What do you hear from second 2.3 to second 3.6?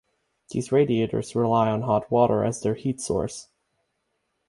as their heat source.